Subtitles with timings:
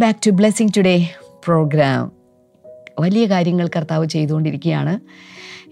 [0.00, 0.96] Back to blessing today
[1.44, 2.02] programme
[3.00, 4.94] വലിയ കാര്യങ്ങൾ കർത്താവ് ചെയ്തുകൊണ്ടിരിക്കുകയാണ്.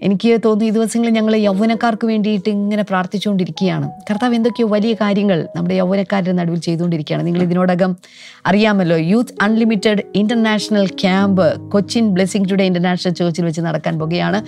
[0.07, 3.87] എനിക്ക് തോന്നുന്നു ഈ ദിവസങ്ങളിൽ ഞങ്ങൾ യൗവനക്കാർക്ക് വേണ്ടിയിട്ട് ഇങ്ങനെ പ്രാർത്ഥിച്ചുകൊണ്ടിരിക്കുകയാണ്.
[4.11, 7.27] കർത്താവ് എന്തൊക്കെയോ വലിയ കാര്യങ്ങൾ നമ്മുടെ യൗവനക്കാരുടെ നടുവിൽ ചെയ്തുകൊണ്ടിരിക്കുകയാണ്.
[7.27, 7.97] നിങ്ങൾ ഇതിനോടകം
[8.47, 14.41] അറിയാമല്ലോ youth unlimited international camp Cochin blessing today international ചേർച്ചിൽ വെച്ച് നടക്കാൻ പോകുകയാണ്.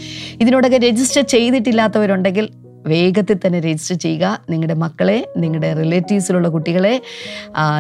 [0.42, 2.48] ഇതിനോടകം രജിസ്റ്റർ ചെയ്തിട്ടില്ലാത്തവരുണ്ടെങ്കിൽ
[2.86, 4.27] വേഗത്തിൽ തന്നെ രജിസ്റ്റർ ചെയ്യുക.
[4.51, 6.95] നിങ്ങളുടെ മക്കളെ നിങ്ങളുടെ റിലേറ്റീവ്സിലുള്ള കുട്ടികളെ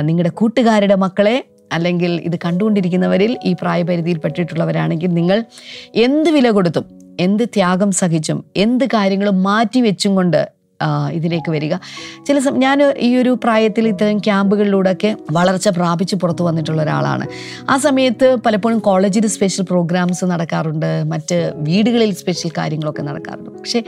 [0.08, 1.36] നിങ്ങളുടെ കൂട്ടുകാരുടെ മക്കളെ
[1.72, 5.44] അല്ലെങ്കിൽ ഇത് കണ്ടുകൊണ്ടിരിക്കുന്നവരിൽ ഈ പ്രായപരിധിയിൽ പെട്ടിട്ടുള്ളവരാണെങ്കിൽ നിങ്ങൾ
[5.96, 6.86] എന്ത് വില കൊടുത്തും
[7.20, 10.59] എന്ത് ത്യാഗം സഹിച്ചും എന്ത് കാര്യങ്ങളും മാറ്റി വെച്ചും കൊണ്ട്
[11.12, 11.74] ഇതിലേക്ക് വരിക.
[12.26, 17.26] ചില ഞാൻ ഈ ഒരു പ്രായത്തിൽ ഇത്തരം ക്യാമ്പുകളിലൂടെയൊക്കെ വളർച്ച പ്രാപിച്ച് പുറത്തു വന്നിട്ടുള്ള ഒരാളാണ്.
[17.70, 23.50] ആ സമയത്ത് പലപ്പോഴും കോളേജിൽ സ്പെഷ്യൽ പ്രോഗ്രാംസ് നടക്കാറുണ്ട് മറ്റ് വീടുകളിൽ സ്പെഷ്യൽ കാര്യങ്ങളൊക്കെ നടക്കാറുണ്ട്.
[23.50, 23.82] പക്ഷേ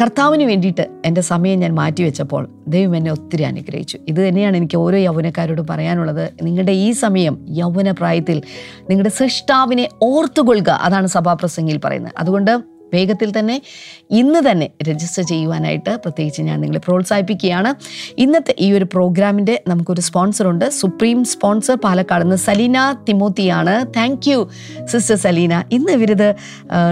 [0.00, 3.98] കർത്താവിന് വേണ്ടിയിട്ട് എന്റെ സമയം ഞാൻ മാറ്റി വെച്ചപ്പോൾ ദൈവം എന്നെ ഒത്തിരി അനുഗ്രഹിച്ചു.
[4.08, 6.30] ഇത് തന്നെയാണ് എനിക്ക് ഓരോ യൗവനക്കാരോടും പറയാനുള്ളത്.
[6.42, 8.42] നിങ്ങളുടെ ഈ സമയം യൗവന പ്രായത്തിൽ
[8.90, 12.12] നിങ്ങളുടെ സൃഷ്ടാവിനെ ഓർത്തുകൊള്ളുക അതാണ് സഭാപ്രസംഗിയിൽ പറയുന്നത്.
[12.18, 13.62] അതുകൊണ്ട് വേഗത്തിൽ തന്നെ
[14.10, 17.74] ഇന്ന് തന്നെ രജിസ്റ്റർ ചെയ്യുവാനായിട്ട് പ്രത്യേകിച്ച് ഞാൻ നിങ്ങളെ പ്രോത്സാഹിപ്പിക്കുകയാണ്.
[18.18, 23.86] ഇന്നത്തെ ഈ ഒരു പ്രോഗ്രാമിന്റെ നമുക്കൊരു സ്പോൺസറുണ്ട് സുപ്രീം സ്പോൺസർ പാലക്കാട് നിന്ന് Saleena തിമോത്തിയാണ്.
[23.96, 24.50] Thank you
[24.84, 25.64] sister Saleena.
[25.72, 26.34] ഇന്ന് ഇവരിത്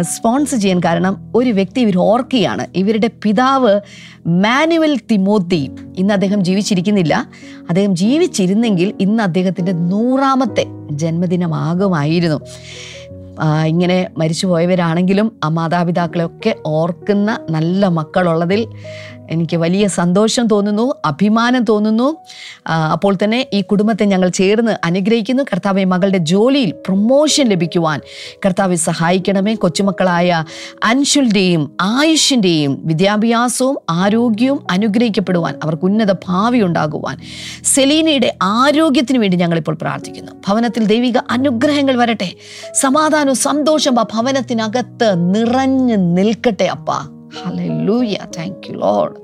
[0.00, 2.66] സ്പോൺസർ ചെയ്യാൻ കാരണം ഒരു വ്യക്തി ഇവർ ഓർക്കുകയാണ്.
[2.76, 3.80] ഇവരുടെ പിതാവ്
[4.26, 5.70] മാനുവൽ തിമോത്തി.
[5.98, 7.30] ഇന്ന് അദ്ദേഹം ജീവിച്ചിരിക്കുന്നില്ല.
[7.68, 12.40] അദ്ദേഹം ജീവിച്ചിരുന്നെങ്കിൽ ഇന്ന് അദ്ദേഹത്തിന്റെ നൂറാമത്തെ ജന്മദിനമാകുമായിരുന്നു.
[13.66, 18.66] ഇങ്ങനെ മരിച്ചു പോയവരാണെങ്കിലും ആ മാതാപിതാക്കളെയൊക്കെ ഓർക്കുന്ന നല്ല മക്കളുള്ളതിൽ
[19.30, 22.08] എനിക്ക് വലിയ സന്തോഷം തോന്നുന്നു അഭിമാനം തോന്നുന്നു.
[22.92, 25.42] അപ്പോൾ തന്നെ ഈ കുടുംബത്തെ ഞങ്ങൾ ചേർന്ന് അനുഗ്രഹിക്കുന്നു.
[25.42, 28.00] കർത്താവെ മകളുടെ ജോലിയിൽ പ്രൊമോഷൻ ലഭിക്കുവാൻ
[28.46, 29.54] കർത്താവെ സഹായിക്കണമേ.
[29.54, 30.44] കൊച്ചുമക്കളായ
[30.84, 37.16] അൻഷുലിന്റെയും ആയുഷിന്റെയും വിദ്യാഭ്യാസവും ആരോഗ്യവും അനുഗ്രഹിക്കപ്പെടുവാൻ അവർക്ക് ഉന്നത ഭാവി ഉണ്ടാകുവാൻ
[37.64, 40.32] സെലീനയുടെ ആരോഗ്യത്തിന് വേണ്ടി ഞങ്ങളിപ്പോൾ പ്രാർത്ഥിക്കുന്നു.
[40.48, 42.30] ഭവനത്തിൽ ദൈവിക അനുഗ്രഹങ്ങൾ വരട്ടെ.
[42.80, 47.19] സമാധാനവും സന്തോഷം ആ ഭവനത്തിനകത്ത് നിറഞ്ഞു നിൽക്കട്ടെ അപ്പ.
[47.38, 49.16] ഹല്ലേലൂയ താങ്ക് യു ലോഡ്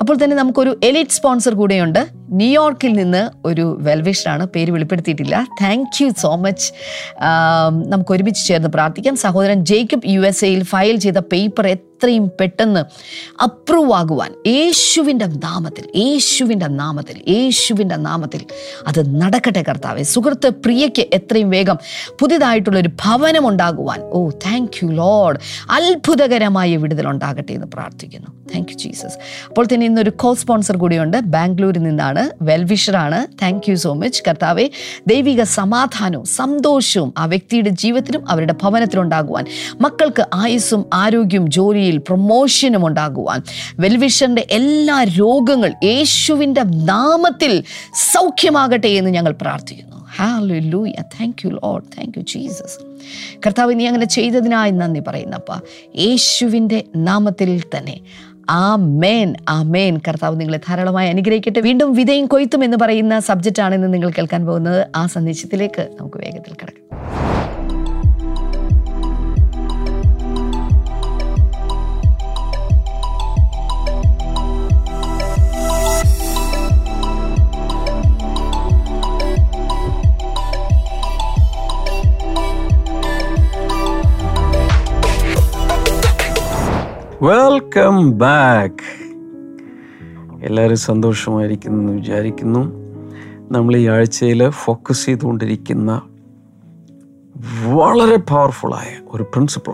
[0.00, 2.02] അപ്പോൾ തന്നെ നമുക്കൊരു എലിറ്റ് സ്പോൺസർ കൂടെയുണ്ട്.
[2.32, 5.36] ന്യൂയോർക്കിൽ നിന്ന് ഒരു വെൽവിഷറാണ് പേര് വെളിപ്പെടുത്തിയിട്ടില്ല.
[5.62, 6.66] താങ്ക് യു സോ മച്ച്
[7.92, 9.16] നമുക്ക് ഒരുമിച്ച് ചേർന്ന് പ്രാർത്ഥിക്കാം.
[9.16, 12.82] സഹോദരൻ ജേക്കബ് യു എസ് എയിൽ ഫയൽ ചെയ്ത പേപ്പർ എത്രയും പെട്ടെന്ന്
[13.42, 18.42] അപ്രൂവ് ആകുവാൻ യേശുവിന്റെ നാമത്തിൽ യേശുവിന്റെ നാമത്തിൽ യേശുവിന്റെ നാമത്തിൽ
[18.88, 20.02] അത് നടക്കട്ടെ കർത്താവെ.
[20.02, 21.78] സുഹൃത്ത് പ്രിയയ്ക്ക് എത്രയും വേഗം
[22.20, 24.00] പുതിയതായിട്ടുള്ളൊരു ഭവനം ഉണ്ടാകുവാൻ.
[24.18, 25.38] ഓ താങ്ക് യു ലോഡ്
[25.70, 28.30] അത്ഭുതകരമായ വിടുതൽ ഉണ്ടാകട്ടെ എന്ന് പ്രാർത്ഥിക്കുന്നു.
[28.54, 31.18] താങ്ക് യു ജീസസ് അപ്പോൾ തന്നെ ഇന്നൊരു കോ സ്പോൺസർ കൂടിയുണ്ട്.
[31.36, 34.70] ബാംഗ്ലൂരിൽ നിന്നാണ് വെൽവിഷറാണ് താങ്ക് യു സോ മച്ച് കർത്താവെ
[35.06, 39.46] ദൈവിക സമാധാനവും സന്തോഷവും ആ വ്യക്തിയുടെ ജീവിതത്തിലും അവരുടെ ഭവനത്തിലും ഉണ്ടാകുവാൻ
[39.80, 43.42] മക്കൾക്ക് ആയുസ്സും ആരോഗ്യവും ജോലിയിൽ പ്രൊമോഷനും ഉണ്ടാകുവാൻ
[43.80, 47.64] വെൽവിഷറിന്റെ എല്ലാ രോഗങ്ങൾ യേശുവിന്റെ നാമത്തിൽ
[47.94, 49.90] സൗഖ്യമാകട്ടെ എന്ന് ഞങ്ങൾ പ്രാർത്ഥിക്കുന്നു.
[51.20, 52.78] Thank you Lord thank you Jesus
[53.46, 55.50] കർത്താവ് നീ അങ്ങനെ ചെയ്തതിനായി നന്ദി പറയുന്നപ്പ
[55.96, 58.00] യേശുവിന്റെ നാമത്തിൽ തന്നെ.
[58.50, 61.60] ആ മേൻ ആ മേൻ കർത്താവ് നിങ്ങളെ ധാരാളമായി അനുഗ്രഹിക്കട്ടെ.
[61.60, 64.86] വീണ്ടും വിധയും കൊയ്ത്തും എന്ന് പറയുന്ന സബ്ജക്റ്റ് ആണ് ഇന്ന് നിങ്ങൾ കേൾക്കാൻ പോകുന്നത്.
[64.96, 67.29] ആ സന്ദേശത്തിലേക്ക് നമുക്ക് വേഗത്തിൽ കിടക്കാം.
[87.22, 89.12] വെൽക്കം ബാക്ക്
[90.42, 92.72] എല്ലാവരും സന്തോഷമായിരിക്കുന്നു എന്ന് വിചാരിക്കുന്നു.
[93.50, 96.02] നമ്മൾ ഈ ആഴ്ചയിൽ ഫോക്കസ് ചെയ്തുകൊണ്ടിരിക്കുന്ന
[97.72, 99.72] വളരെ പവർഫുള്ളായ ഒരു പ്രിൻസിപ്പിൾ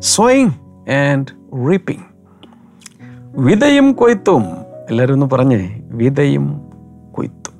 [0.00, 0.50] സ്വയിങ്
[0.90, 1.26] ആൻഡ്
[1.70, 2.04] റീപ്പിംഗ്
[3.36, 4.44] വിതയും കൊയ്ത്തും.
[4.90, 6.60] എല്ലാവരും ഒന്ന് പറഞ്ഞേ വിതയും
[7.12, 7.54] കൊയ്ത്തും.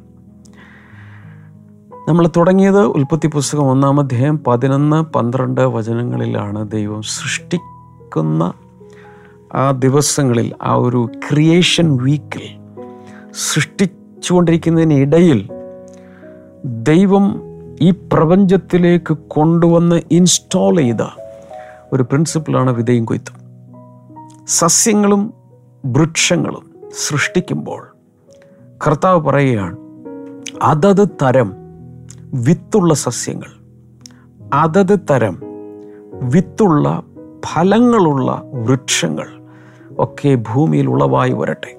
[2.09, 8.53] നമ്മൾ തുടങ്ങിയത് ഉൽപ്പത്തി പുസ്തകം ഒന്നാം അധ്യായം പതിനൊന്ന് പന്ത്രണ്ട് വചനങ്ങളിലാണ് ദൈവം സൃഷ്ടിക്കുന്ന
[9.55, 12.59] ആ ദിവസങ്ങളിൽ ആ ഒരു ക്രിയേഷൻ വീക്കിൽ
[13.33, 15.49] സൃഷ്ടിച്ചുകൊണ്ടിരിക്കുന്നതിനിടയിൽ
[16.65, 21.03] ദൈവം ഈ പ്രപഞ്ചത്തിലേക്ക് കൊണ്ടുവന്ന് ഇൻസ്റ്റാൾ ചെയ്ത
[21.93, 23.35] ഒരു പ്രിൻസിപ്പിളാണ് വിധയും കൊയ്ത്തും.
[24.47, 25.35] സസ്യങ്ങളും
[25.87, 26.71] വൃക്ഷങ്ങളും
[27.09, 27.87] സൃഷ്ടിക്കുമ്പോൾ
[28.87, 29.77] കർത്താവ് പറയുകയാണ്
[30.63, 31.63] അതത് തരം
[32.35, 33.51] വിത്തുള്ള സസ്യങ്ങൾ
[34.55, 35.41] അതത് തരം
[36.23, 37.03] വിത്തുള്ള
[37.53, 39.42] ഫലങ്ങളുള്ള വൃക്ഷങ്ങൾ
[40.03, 41.77] ഒക്കെ ഭൂമിയിൽ ഉളവായി വരട്ടെ.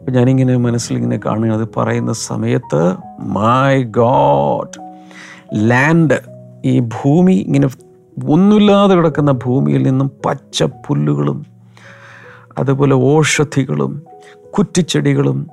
[0.00, 4.74] അപ്പം ഞാനിങ്ങനെ മനസ്സിലിങ്ങനെ കാണുക അത് പറയുന്ന സമയത്ത് മൈ ഗോഡ്
[5.70, 6.18] ലാൻഡ്
[6.64, 7.68] ഈ ഭൂമി ഇങ്ങനെ
[8.28, 11.46] ഒന്നുമില്ലാതെ കിടക്കുന്ന ഭൂമിയിൽ നിന്നും പച്ച പുല്ലുകളും
[12.58, 14.02] അതുപോലെ ഓഷധികളും
[14.58, 15.46] കുറ്റിച്ചെടികളും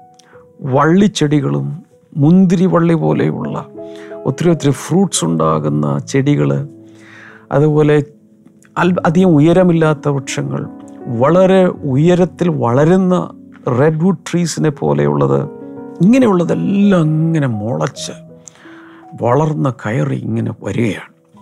[0.62, 1.84] വള്ളിച്ചെടികളും
[2.18, 3.66] മുന്തിരി വള്ളി പോലെയുള്ള
[4.26, 6.68] ഒത്തിരി ഒത്തിരി ഫ്രൂട്ട്സ് ഉണ്ടാകുന്ന ചെടികൾ
[7.52, 8.04] അതുപോലെ
[9.04, 10.62] അധികം ഉയരമില്ലാത്ത വൃക്ഷങ്ങൾ
[11.08, 13.32] വളരെ ഉയരത്തിൽ വളരുന്ന
[13.80, 15.44] റെഡ്വുഡ് ട്രീസിനെ പോലെയുള്ളത്
[16.02, 18.12] ഇങ്ങനെയുള്ളതെല്ലാം ഇങ്ങനെ മുളച്ച്
[19.22, 21.40] വളർന്ന കയറി ഇങ്ങനെ വരികയാണ്.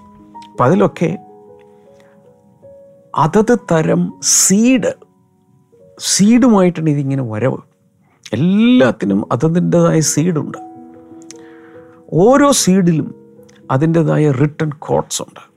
[0.51, 1.17] അപ്പം അതിലൊക്കെ
[3.15, 4.93] അതത് തരം സീഡ്
[5.99, 7.57] സീഡുമായിട്ടാണ് ഇതിങ്ങനെ വരവ്.
[8.33, 10.57] എല്ലാത്തിനും അതതിന്റെതായ സീഡുണ്ട്
[12.13, 13.15] ഓരോ സീഡിലും
[13.71, 15.53] അതിന്റെതായ റിട്ടേൺ കോഡ്സ് ഉണ്ട്.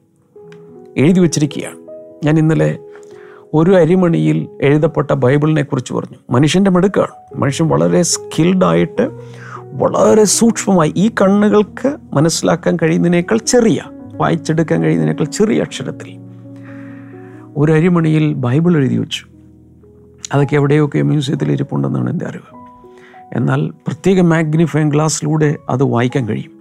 [0.96, 1.76] എഴുതി വച്ചിരിക്കുകയാണ്.
[2.24, 2.78] ഞാൻ ഇന്നലെ
[3.54, 6.16] ഒരു അരിമണിയിൽ എഴുതപ്പെട്ട ബൈബിളിനെ കുറിച്ച് പറഞ്ഞു.
[6.30, 7.40] മനുഷ്യന്റെ മിടുക്കാണ്.
[7.40, 9.10] മനുഷ്യൻ വളരെ സ്കിൽഡായിട്ട്
[9.58, 13.82] വളരെ സൂക്ഷ്മമായി ഈ കണ്ണുകൾക്ക് മനസ്സിലാക്കാൻ കഴിയുന്നതിനേക്കാൾ ചെറിയ
[14.14, 16.18] വായിച്ചെടുക്കാൻ കഴിയുന്നതിനേക്കാൾ ചെറിയ അക്ഷരത്തിൽ
[17.56, 19.26] ഒരു അരിമണിയിൽ ബൈബിൾ എഴുതി വെച്ചു.
[20.34, 22.56] അതൊക്കെ എവിടെയൊക്കെ മ്യൂസിയത്തിൽ ഇരിപ്പുണ്ടെന്നാണ് എന്റെ അറിവ്.
[23.36, 26.56] എന്നാൽ പ്രത്യേക മാഗ്നിഫൈങ് ഗ്ലാസ്സിലൂടെ അത് വായിക്കാൻ കഴിയും.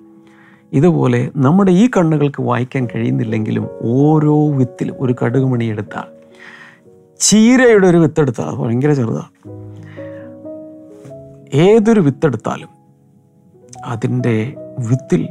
[0.74, 6.15] ഇതുപോലെ നമ്മുടെ ഈ കണ്ണുകൾക്ക് വായിക്കാൻ കഴിയുന്നില്ലെങ്കിലും ഓരോ വിത്തിലും ഒരു കടുകുമണി എടുത്താൽ
[7.20, 9.52] ചീരയുടെ ഒരു വിത്തെടുത്താൽ ഭയങ്കര ചെറുതാണ്
[11.54, 12.70] ഏതൊരു വിത്തെടുത്താലും
[13.86, 14.54] അതിന്റെ
[14.90, 15.28] വിത്തിൽ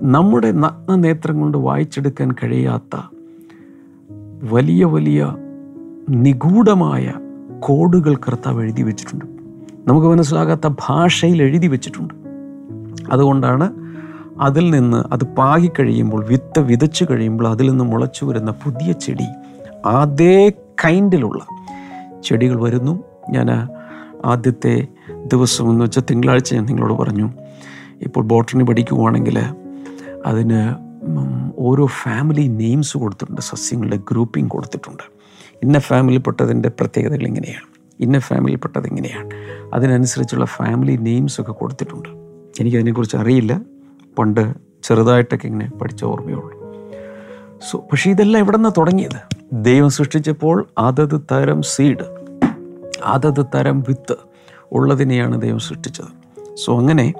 [0.00, 3.00] നമ്മുടെ നഗ്ന നേത്രം കൊണ്ട് വായിച്ചെടുക്കാൻ കഴിയാത്ത
[4.52, 5.36] വലിയ വലിയ
[6.08, 7.14] നിഗൂഢമായ
[7.60, 9.24] കോഡുകൾ കർത്താവ് എഴുതി വെച്ചിട്ടുണ്ട്.
[9.88, 12.14] നമുക്ക് മനസ്സിലാകാത്ത ഭാഷയിൽ എഴുതി വെച്ചിട്ടുണ്ട്.
[13.12, 13.72] അതുകൊണ്ടാണ്
[14.40, 19.26] അതിൽ നിന്ന് അത് പാകി കഴിയുമ്പോൾ വിത്ത് വിതച്ചു കഴിയുമ്പോൾ അതിൽ നിന്ന് മുളച്ചു വരുന്ന പുതിയ ചെടി
[19.86, 20.52] അതേ
[20.84, 21.46] കൈൻഡിലുള്ള
[22.24, 23.02] ചെടികൾ വരുന്നു.
[23.30, 23.50] ഞാൻ
[24.24, 24.86] ആദ്യത്തെ
[25.26, 27.30] ദിവസം എന്ന് വെച്ചാൽ തിങ്കളാഴ്ച ഞാൻ നിങ്ങളോട് പറഞ്ഞു.
[28.00, 29.38] ഇപ്പോൾ ബോട്ടണി പഠിക്കുവാണെങ്കിൽ
[30.26, 30.74] അതിന്
[31.58, 35.02] ഓരോ ഫാമിലി നെയിംസ് കൊടുത്തിട്ടുണ്ട് സസ്യങ്ങളുടെ ഗ്രൂപ്പിംഗ് കൊടുത്തിട്ടുണ്ട്.
[35.62, 37.66] ഇന്ന ഫാമിലിപ്പെട്ടതിന്റെ പ്രത്യേകതകൾ ഇങ്ങനെയാണ്.
[38.00, 39.30] ഇന്ന ഫാമിലിപ്പെട്ടത് ഇങ്ങനെയാണ്.
[39.74, 42.08] അതിനനുസരിച്ചുള്ള ഫാമിലി നെയിംസ് ഒക്കെ കൊടുത്തിട്ടുണ്ട്.
[42.60, 43.60] എനിക്കതിനെക്കുറിച്ച് അറിയില്ല.
[44.18, 46.59] പണ്ട് ചെറുതായിട്ടൊക്കെ ഇങ്ങനെ പഠിച്ച ഓർമ്മയുള്ളൂ.
[47.68, 49.20] സോ പക്ഷേ ഇതെല്ലാം എവിടെ നിന്നാണ് തുടങ്ങിയത്?
[49.52, 52.04] ദൈവം സൃഷ്ടിച്ചപ്പോൾ അതത് തരം സീഡ്
[53.04, 54.16] അതത് തരം വിത്ത്
[54.72, 56.12] ഉള്ളതിനെയാണ് ദൈവം സൃഷ്ടിച്ചത്.
[56.54, 57.12] സോ അങ്ങനെ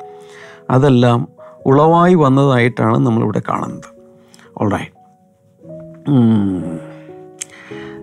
[0.70, 1.28] അതെല്ലാം
[1.66, 3.90] ഉളവായി വന്നതായിട്ടാണ് നമ്മളിവിടെ കാണുന്നത്.
[4.58, 5.00] ഓൾറൈറ്റ്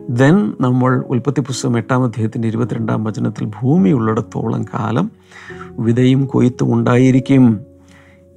[0.09, 5.11] ദെൻ നമ്മൾ ഉൽപ്പത്തി പുസ്തകം എട്ടാം അധ്യായത്തിന്റെ ഇരുപത്തിരണ്ടാം വചനത്തിൽ ഭൂമി ഉള്ളിടത്തോളം കാലം
[5.71, 7.65] വിതയും കൊയ്ത്തും ഉണ്ടായിരിക്കും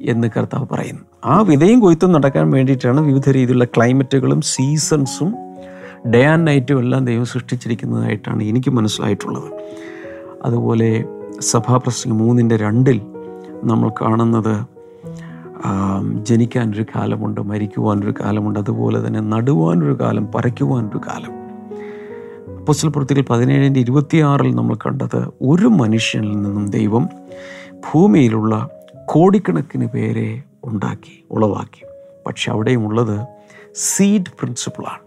[0.00, 1.10] എന്ന് കർത്താവ് പറയുന്നു.
[1.25, 5.35] ആ വിതയും കൊയ്ത്തും നടക്കാൻ വേണ്ടിയിട്ടാണ് വിവിധ രീതിയിലുള്ള ക്ലൈമറ്റുകളും സീസൺസും
[6.11, 9.53] ഡേ ആൻഡ് നൈറ്റും എല്ലാം ദൈവം സൃഷ്ടിച്ചിരിക്കുന്നതായിട്ടാണ് എനിക്ക് മനസ്സിലായിട്ടുള്ളത്.
[10.45, 11.05] അതുപോലെ
[11.41, 13.01] സഭാപ്രസംഗം മൂന്നിന്റെ രണ്ടിൽ
[13.65, 14.67] നമ്മൾ കാണുന്നത്
[16.23, 21.33] ജനിക്കാനൊരു കാലമുണ്ട് മരിക്കുവാനൊരു കാലമുണ്ട് അതുപോലെ തന്നെ നടുവാനൊരു കാലം പറിക്കുവാനൊരു കാലം.
[22.67, 27.09] പൊസ്റ്റൽ പ്രവൃത്തികൾ പതിനേഴിന്റെ ഇരുപത്തിയാറിൽ നമ്മൾ കണ്ടത് ഒരു മനുഷ്യനിൽ നിന്നും ദൈവം
[27.91, 28.69] ഭൂമിയിലുള്ള
[29.05, 31.83] കോടിക്കണക്കിന് പേരെ ഉണ്ടാക്കി ഉളവാക്കി.
[32.26, 33.26] പക്ഷെ അവിടെയും ഉള്ളത്
[33.75, 35.05] സീഡ് പ്രിൻസിപ്പിളാണ്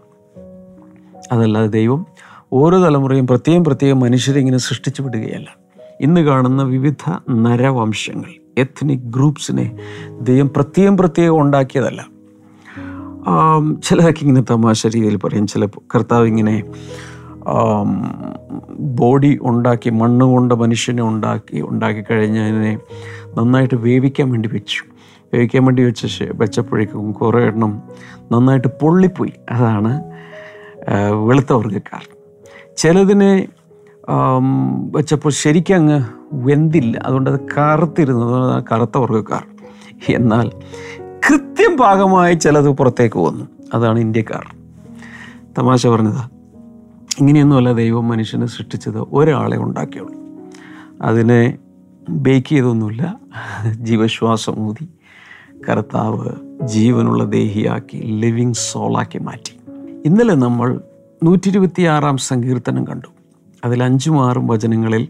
[1.32, 2.06] അതല്ലാതെ ദൈവം
[2.52, 5.56] ഓരോ തലമുറയും പ്രത്യേകം പ്രത്യേകം മനുഷ്യരെ ഇങ്ങനെ സൃഷ്ടിച്ചു വിടുകയല്ല.
[6.00, 9.78] ഇന്ന് കാണുന്ന വിവിധ നരവംശങ്ങൾ എത്നിക് ഗ്രൂപ്പ്സിനെ
[10.20, 12.06] ദൈവം പ്രത്യേകം പ്രത്യേകം ഉണ്ടാക്കിയതല്ല.
[13.84, 15.46] ചിലതൊക്കെ ഇങ്ങനെ തമാശ രീതിയിൽ പറയും.
[15.46, 16.64] ചില കർത്താവ് ഇങ്ങനെ
[18.78, 22.78] ബോഡി ഉണ്ടാക്കി മണ്ണ് കൊണ്ട് മനുഷ്യനെ ഉണ്ടാക്കി ഉണ്ടാക്കി കഴിഞ്ഞതിനെ
[23.38, 24.93] നന്നായിട്ട് വേവിക്കാൻ വേണ്ടി വെച്ചു.
[25.34, 27.82] വേവിക്കാൻ വേണ്ടി വെച്ച വെച്ചപ്പോഴേക്കും കുറേ എണ്ണം
[28.32, 29.32] നന്നായിട്ട് പൊള്ളിപ്പോയി.
[29.50, 29.92] അതാണ്
[31.26, 32.04] വെളുത്ത വർഗക്കാർ
[32.76, 33.48] ചിലതിനെ
[34.90, 36.96] വെച്ചപ്പോൾ ശരിക്കും അങ്ങ് വെന്തില്ല.
[36.98, 39.44] അതുകൊണ്ട് അത് കറുത്തിരുന്നത് കറുത്ത വർഗക്കാർ
[40.08, 40.50] എന്നാൽ
[41.28, 43.44] കൃത്യം ഭാഗമായി ചിലത് പുറത്തേക്ക് വന്നു.
[43.74, 44.46] അതാണ് ഇന്ത്യക്കാർ
[45.58, 46.28] തമാശ പറഞ്ഞതാ.
[47.18, 48.98] ഇങ്ങനെയൊന്നുമല്ല ദൈവം മനുഷ്യനെ സൃഷ്ടിച്ചത്.
[49.12, 50.14] ഒരാളെ ഉണ്ടാക്കിയുള്ളൂ.
[51.02, 51.58] അതിനെ
[52.08, 53.16] ബേക്ക് ചെയ്തൊന്നുമില്ല.
[53.80, 54.88] ജീവശ്വാസം ഊതി.
[55.68, 56.30] കർത്താവ്
[56.66, 59.56] ജീവനുള്ള ദേഹിയാക്കി ലിവിങ് സോളാക്കി മാറ്റി.
[60.04, 60.80] ഇന്നലെ നമ്മൾ
[61.24, 63.06] നൂറ്റി ഇരുപത്തിയാറാം സങ്കീർത്തനം കണ്ടു.
[63.64, 65.08] അതിൽ അഞ്ചും ആറും വചനങ്ങളിൽ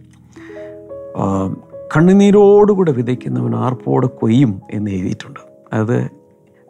[1.97, 5.41] കണ്ണുനീരോടുകൂടെ വിതയ്ക്കുന്നവൻ ആർപ്പോടെ കൊയ്യും എന്ന് എഴുതിയിട്ടുണ്ട്.
[5.73, 6.11] അത്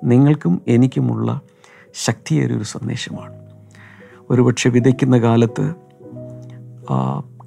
[0.05, 1.41] നിങ്ങൾക്കും എനിക്കുമുള്ള
[1.95, 3.33] ശക്തിയേറിയ ഒരു സന്ദേശമാണ്.
[4.31, 5.75] ഒരുപക്ഷെ വിതയ്ക്കുന്ന കാലത്ത്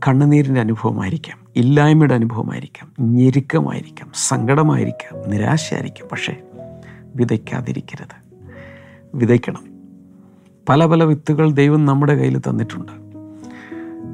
[0.07, 1.46] കണ്ണുനീരിന്റെ അനുഭവമായിരിക്കാം.
[1.57, 6.07] ഇല്ലായ്മയുടെ അനുഭവമായിരിക്കാം ഞെരുക്കമായിരിക്കാം സങ്കടമായിരിക്കാം നിരാശയായിരിക്കാം.
[6.11, 6.41] പക്ഷേ
[7.15, 8.37] വിതയ്ക്കാതിരിക്കരുത്.
[9.15, 9.63] വിതയ്ക്കണം.
[10.69, 12.91] പല പല വിത്തുകൾ ദൈവം നമ്മുടെ കയ്യിൽ തന്നിട്ടുണ്ട്.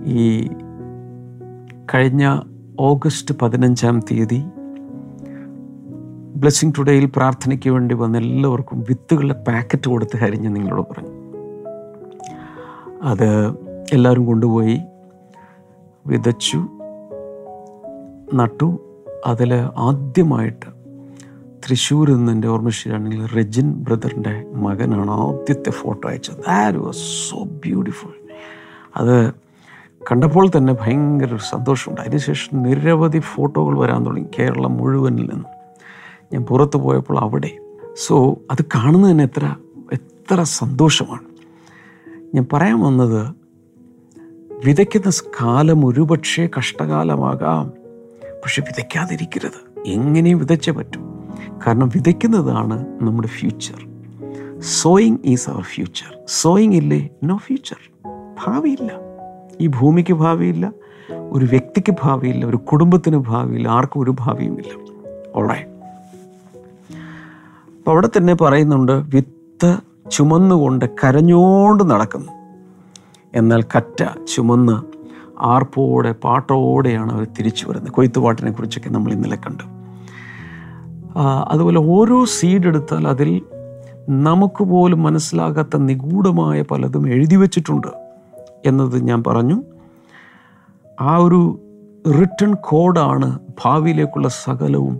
[0.05, 0.47] ഈ
[1.93, 2.39] കഴിഞ്ഞ
[2.79, 4.43] ഓഗസ്റ്റ് പതിനഞ്ചാം തീയതി
[6.35, 11.09] ബ്ലെസ്സിങ് ടുഡേയിൽ പ്രാർത്ഥനയ്ക്ക് വേണ്ടി വന്ന എല്ലാവർക്കും വിത്തുകളുടെ പാക്കറ്റ് കൊടുത്ത് കരിഞ്ഞ് നിങ്ങളോട് പറഞ്ഞു.
[13.03, 13.49] അത്
[13.93, 14.81] എല്ലാവരും കൊണ്ടുപോയി
[16.07, 16.72] വിതച്ചു.
[18.33, 18.79] നട്ടു.
[19.25, 20.65] അതിൽ ആദ്യമായിട്ട്
[21.69, 26.35] തൃശ്ശൂരിൽ നിന്ന് എന്റെ ഓർമ്മ ശരിയാണെങ്കിൽ റെജിൻ ബ്രദറിന്റെ മകനാണ് ആദ്യത്തെ ഫോട്ടോ അയച്ചത്.
[26.35, 28.13] ദാറ്റ് വാസ് സോ ബ്യൂട്ടിഫുൾ
[28.95, 29.31] അത്
[30.11, 32.01] കണ്ടപ്പോൾ തന്നെ ഭയങ്കര ഒരു സന്തോഷമുണ്ട്.
[32.01, 35.45] അതിനുശേഷം നിരവധി ഫോട്ടോകൾ വരാൻ തുടങ്ങി കേരളം മുഴുവനിൽ നിന്ന്.
[36.33, 37.57] ഞാൻ പുറത്ത് പോയപ്പോൾ അവിടെ.
[37.95, 39.55] സോ അത് കാണുന്നത് തന്നെ എത്ര
[39.93, 41.25] എത്ര സന്തോഷമാണ്.
[42.35, 43.35] ഞാൻ പറയാൻ വന്നത്
[44.65, 45.11] വിതയ്ക്കുന്ന
[45.41, 47.82] കാലം ഒരുപക്ഷേ കഷ്ടകാലമാകാം.
[48.43, 49.79] പക്ഷെ വിതയ്ക്കാതിരിക്കരുത്.
[49.85, 51.29] എങ്ങനെയും വിതച്ചേ പറ്റും?
[51.67, 53.87] കാരണം വിതയ്ക്കുന്നതാണ് നമ്മുടെ future
[54.61, 57.09] sowing is our future sowing ഇല്ലേ?
[57.23, 57.77] നോ ഫ്യൂച്ചർ
[58.45, 58.91] ഭാവിയില്ല.
[59.61, 60.71] ഈ ഭൂമിക്ക് ഭാവിയില്ല
[61.31, 64.71] ഒരു വ്യക്തിക്ക് ഭാവിയില്ല ഒരു കുടുംബത്തിന് ഭാവിയില്ല ആർക്കും ഒരു ഭാവിയുമില്ല
[65.35, 65.69] ഓൾറൈറ്റ്
[67.77, 69.77] അപ്പം അവിടെ തന്നെ പറയുന്നുണ്ട് വിത്ത്
[70.11, 72.31] ചുമന്നുകൊണ്ട് കരഞ്ഞോണ്ട് നടക്കുന്നു.
[73.35, 74.03] എന്നാൽ കറ്റ
[74.35, 74.92] ചുമന്ന്
[75.41, 77.91] ആർപ്പോടെ പാട്ടോടെയാണ് അവർ തിരിച്ചു വരുന്നത്.
[77.91, 79.63] കൊയ്ത്തുപാട്ടിനെ കുറിച്ചൊക്കെ നമ്മൾ ഇന്നലെ കണ്ടു.
[81.47, 83.41] അതുപോലെ ഓരോ സീഡ് എടുത്താൽ അതിൽ
[84.09, 87.87] നമുക്ക് പോലും മനസ്സിലാകാത്ത നിഗൂഢമായ പലതും എഴുതി വച്ചിട്ടുണ്ട്
[88.65, 89.63] എന്നത് ഞാൻ പറഞ്ഞു.
[91.01, 91.59] ആ ഒരു
[92.21, 94.99] റിട്ടേൺ കോഡാണ് ഭാവിയിലേക്കുള്ള സകലവും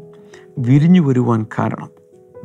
[0.57, 1.89] വിരിഞ്ഞു വരുവാൻ കാരണം.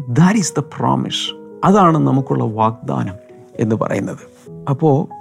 [0.08, 3.14] ദാറ്റ് ഈസ് ദ പ്രോമിസ് അതാണ് നമുക്കുള്ള വാഗ്ദാനം
[3.54, 4.50] എന്ന് പറയുന്നത്.
[4.70, 5.17] അപ്പോൾ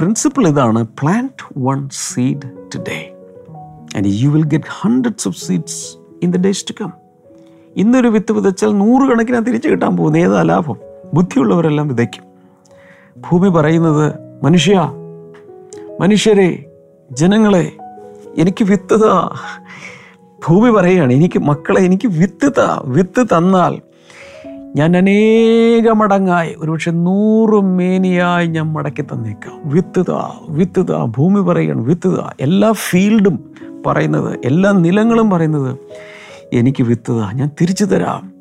[0.00, 3.12] പ്രിൻസിപ്പിൾ ഇതാണ് plant one seed today
[3.96, 6.92] and you will get hundreds of seeds in the days to come
[7.76, 10.76] ഇന്നൊരു വിത്ത് വിതച്ചാൽ നൂറുകണക്കിന് തിരിച്ചു കിട്ടാൻ പോകുന്നത് ഏതാ ലാഭം?
[11.14, 12.24] ബുദ്ധിയുള്ളവരെല്ലാം വിതയ്ക്കും.
[13.18, 14.92] ഭൂമി പറയുന്നത് മനുഷ്യ
[16.00, 16.64] മനുഷ്യരെ
[17.12, 17.72] ജനങ്ങളെ
[18.36, 18.96] എനിക്ക് വിത്ത്
[20.46, 22.52] ഭൂമി പറയുകയാണ് എനിക്ക് മക്കളെ എനിക്ക് വിത്ത്
[22.84, 23.80] വിത്ത് തന്നാൽ
[24.76, 29.60] ഞാൻ അനേക മടങ്ങായി ഒരുപക്ഷെ നൂറ് മേനിയായി ഞാൻ മടക്കി തന്നേക്കാം.
[29.64, 32.32] വിത്ത് താ വിത്ത് താ ഭൂമി പറയുകയാണ് വിത്ത് താ.
[32.40, 33.50] എല്ലാ ഫീൽഡും
[33.86, 35.78] പറയുന്നത് എല്ലാ നിലങ്ങളും പറയുന്നത്
[36.52, 38.32] എനിക്ക് വിത്ത് താ ഞാൻ തിരിച്ചു തരാം.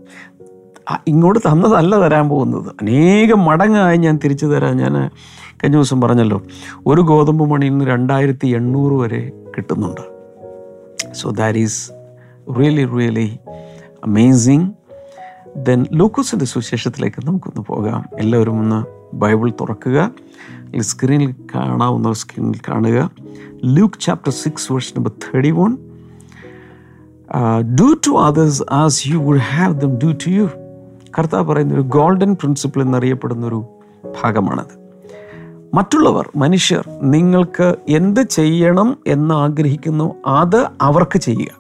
[1.08, 2.74] ഇങ്ങോട്ട് തന്നതല്ല തരാൻ പോകുന്നത്.
[2.82, 4.78] അനേകം മടങ്ങായി ഞാൻ തിരിച്ചു തരാം.
[4.78, 4.94] ഞാൻ
[5.64, 6.42] കഴിഞ്ഞ ദിവസം പറഞ്ഞല്ലോ
[6.88, 10.02] ഒരു ഗോതമ്പ് മണിയിൽ നിന്ന് രണ്ടായിരത്തി എണ്ണൂറ് വരെ കിട്ടുന്നുണ്ട്.
[11.14, 11.92] So that is
[12.60, 13.38] really really
[14.04, 14.72] amazing
[15.56, 18.06] then ലൂക്കോസിന്റെ സുവിശേഷത്തിലേക്ക് നമുക്കൊന്ന് പോകാം.
[18.20, 18.86] എല്ലാവരും ഒന്ന്
[19.16, 20.12] ബൈബിൾ തുറക്കുക.
[20.82, 23.12] സ്ക്രീനിൽ കാണാവുന്ന സ്ക്രീനിൽ കാണുക.
[23.64, 25.78] Luke chapter six verse number thirty one
[27.80, 30.50] do to others as you would have them do to you
[31.20, 33.66] കർത്താവ് പറയുന്ന ഒരു ഗോൾഡൻ പ്രിൻസിപ്പിൾ എന്നറിയപ്പെടുന്ന ഒരു
[34.24, 34.74] ഭാഗമാണത്.
[35.74, 41.52] മറ്റുള്ളവർ മനുഷ്യർ നിങ്ങൾക്ക് എന്ത് ചെയ്യണം എന്ന് ആഗ്രഹിക്കുന്നു അത് അവർക്ക് ചെയ്യുക.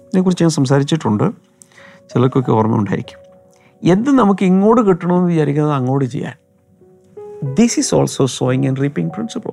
[0.00, 1.30] ഇതിനെക്കുറിച്ച് ഞാൻ സംസാരിച്ചിട്ടുണ്ട്.
[2.12, 3.21] ചിലർക്കൊക്കെ ഓർമ്മ ഉണ്ടായിരിക്കും
[3.84, 6.34] എന്ത് നമുക്ക് ഇങ്ങോട്ട് കിട്ടണമെന്ന് വിചാരിക്കുന്നത് അങ്ങോട്ട് ചെയ്യാൻ.
[7.54, 9.52] This is also sowing and reaping principle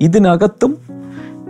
[0.00, 0.78] ഇതിനകത്തും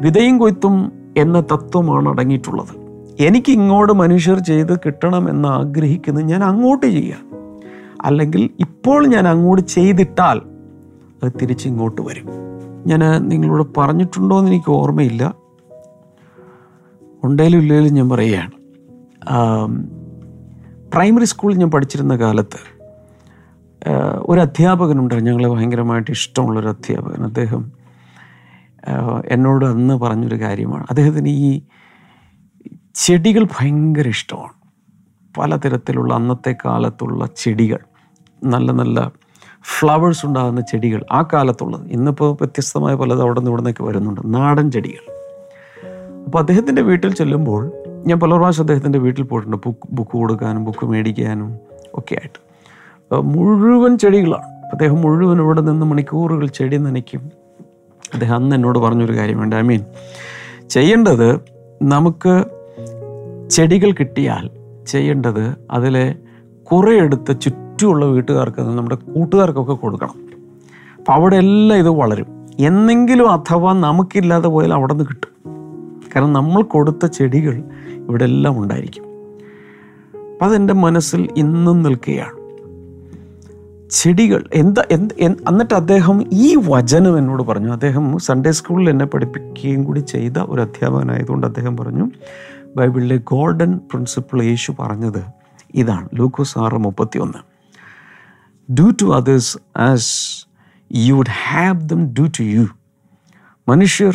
[0.00, 2.84] വിതയും കൊയ്ത്തും എന്ന തത്വമാണ് അടങ്ങിയിട്ടുള്ളത്.
[3.20, 7.16] എനിക്ക് ഇങ്ങോട്ട് മനുഷ്യർ ചെയ്ത് കിട്ടണം എന്ന് ആഗ്രഹിക്കുന്നത് ഞാൻ അങ്ങോട്ട് ചെയ്യുക
[8.02, 10.40] അല്ലെങ്കിൽ ഇപ്പോൾ ഞാൻ അങ്ങോട്ട് ചെയ്തിട്ടാൽ
[11.22, 12.26] അത് തിരിച്ചിങ്ങോട്ട് വരും.
[12.86, 15.34] ഞാൻ നിങ്ങളോട് പറഞ്ഞിട്ടുണ്ടോ എന്ന് എനിക്ക് ഓർമ്മയില്ല.
[17.24, 18.50] ഉണ്ടേലും ഇല്ലേലും ഞാൻ പറയുകയാണ്.
[20.94, 22.60] പ്രൈമറി സ്കൂളിൽ ഞാൻ പഠിച്ചിരുന്ന കാലത്ത്
[24.20, 25.14] ഒരു അധ്യാപകനുണ്ട്.
[25.14, 27.24] ഞങ്ങളെ ഭയങ്കരമായിട്ട് ഇഷ്ടമുള്ളൊരു അധ്യാപകൻ.
[27.24, 27.72] അദ്ദേഹം
[29.26, 30.86] എന്നോട് അന്ന് പറഞ്ഞൊരു കാര്യമാണ്.
[30.88, 31.62] അദ്ദേഹത്തിന് ഈ
[32.94, 34.52] ചെടികൾ ഭയങ്കര ഇഷ്ടമാണ്.
[35.38, 37.78] പലതരത്തിലുള്ള അന്നത്തെ കാലത്തുള്ള ചെടികൾ
[38.44, 39.12] നല്ല നല്ല
[39.78, 41.86] ഫ്ലവേഴ്സ് ഉണ്ടാകുന്ന ചെടികൾ ആ കാലത്തുള്ളത്.
[41.88, 44.20] ഇന്നിപ്പോൾ വ്യത്യസ്തമായ പലത് അവിടെ നിന്ന് ഇവിടെ നിന്നൊക്കെ വരുന്നുണ്ട്.
[44.24, 45.12] നാടൻ ചെടികൾ.
[46.24, 47.72] അപ്പോൾ അദ്ദേഹത്തിന്റെ വീട്ടിൽ ചെല്ലുമ്പോൾ
[48.06, 49.56] ഞാൻ പല പ്രാവശ്യം അദ്ദേഹത്തിന്റെ വീട്ടിൽ പോയിട്ടുണ്ട്.
[49.56, 51.56] ബുക്ക് ബുക്ക് കൊടുക്കാനും ബുക്ക് മേടിക്കാനും
[51.94, 52.38] ഒക്കെ ആയിട്ട്.
[53.02, 54.42] അപ്പോൾ മുഴുവൻ ചെടികളാണ്.
[54.42, 57.30] അദ്ദേഹം മുഴുവൻ ഇവിടെ നിന്ന് മണിക്കൂറുകൾ ചെടി നനയ്ക്കും.
[58.14, 59.80] അദ്ദേഹം അന്ന് എന്നോട് പറഞ്ഞൊരു കാര്യമുണ്ട് ഐ മീൻ
[60.70, 61.34] ചെയ്യേണ്ടത്
[61.82, 62.44] നമുക്ക്
[63.50, 64.50] ചെടികൾ കിട്ടിയാൽ
[64.86, 66.14] ചെയ്യേണ്ടത് അതിലെ
[66.62, 70.14] കുറേ എടുത്ത് ചുറ്റുമുള്ള വീട്ടുകാർക്ക് നമ്മുടെ കൂട്ടുകാർക്കൊക്കെ കൊടുക്കണം.
[70.98, 72.26] അപ്പം അവിടെ എല്ലാം ഇത് വളരും.
[72.58, 75.34] എന്നെങ്കിലും അഥവാ നമുക്കില്ലാതെ പോയാൽ അവിടെ നിന്ന് കിട്ടും.
[76.14, 79.04] കാരണം നമ്മൾ കൊടുത്ത ചെടികൾ ഇവിടെ എല്ലാം ഉണ്ടായിരിക്കും.
[80.32, 82.44] അപ്പം അതെന്റെ മനസ്സിൽ ഇന്നും നിൽക്കുകയാണ്.
[83.90, 87.72] ചെടികൾ എന്താ എന്ത് എന്നിട്ട് അദ്ദേഹം ഈ വചനം എന്നോട് പറഞ്ഞു.
[87.72, 92.10] അദ്ദേഹം സൺഡേ സ്കൂളിൽ എന്നെ പഠിപ്പിക്കുകയും കൂടി ചെയ്ത ഒരു അധ്യാപകനായതുകൊണ്ട് അദ്ദേഹം പറഞ്ഞു
[92.76, 95.22] ബൈബിളിലെ ഗോൾഡൻ പ്രിൻസിപ്പിൾ യേശു പറഞ്ഞത്
[95.74, 96.08] ഇതാണ്.
[96.14, 97.40] ലൂക്കോസ് ആറ് മുപ്പത്തി ഒന്ന്
[98.72, 100.12] do to others as
[100.92, 102.66] you would have them do to you
[103.68, 104.14] മനുഷ്യർ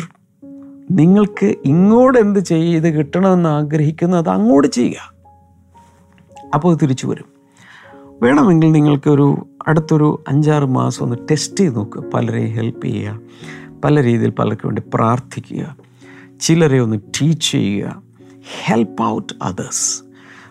[0.90, 5.12] നിങ്ങൾക്ക് ഇങ്ങോട്ട് എന്ത് ചെയ്ത് കിട്ടണമെന്ന് ആഗ്രഹിക്കുന്നു അത് അങ്ങോട്ട് ചെയ്യുക.
[6.54, 7.24] അപ്പോൾ തിരിച്ചു വരും.
[8.22, 12.04] വേണമെങ്കിൽ നിങ്ങൾക്കൊരു അടുത്തൊരു അഞ്ചാറ് മാസം ഒന്ന് ടെസ്റ്റ് ചെയ്ത് നോക്കുക.
[12.14, 13.18] പലരെ ഹെൽപ്പ് ചെയ്യുക.
[13.84, 15.76] പല രീതിയിൽ പലർക്ക് വേണ്ടി പ്രാർത്ഥിക്കുക.
[16.40, 18.02] ചിലരെ ഒന്ന് ടീച്ച് ചെയ്യുക.
[18.64, 20.02] ഹെൽപ്പ് ഔട്ട് അതേഴ്സ്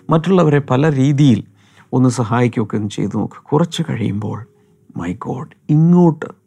[0.09, 1.43] മറ്റുള്ളവരെ പല രീതിയിൽ
[1.93, 3.43] ഒന്ന് സഹായിക്കുകയൊക്കെ ഒന്ന് ചെയ്തു നോക്കുക.
[3.51, 4.45] കുറച്ച് കഴിയുമ്പോൾ
[4.97, 6.38] മൈ ഗോഡ് ഇങ്ങോട്ട്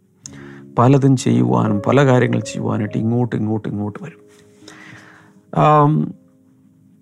[0.79, 4.21] പലതും ചെയ്യുവാനും പല കാര്യങ്ങൾ ചെയ്യുവാനായിട്ട് ഇങ്ങോട്ട് ഇങ്ങോട്ട് ഇങ്ങോട്ട് വരും.